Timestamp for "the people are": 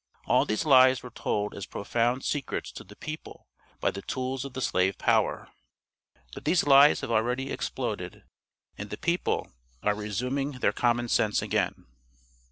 8.89-9.93